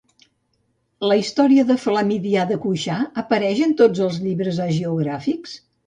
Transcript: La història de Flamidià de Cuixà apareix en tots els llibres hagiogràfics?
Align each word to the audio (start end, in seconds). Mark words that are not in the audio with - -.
La 1.11 1.17
història 1.19 1.65
de 1.67 1.77
Flamidià 1.85 2.47
de 2.55 2.59
Cuixà 2.65 2.99
apareix 3.25 3.65
en 3.71 3.79
tots 3.85 4.07
els 4.11 4.21
llibres 4.29 4.67
hagiogràfics? 4.69 5.59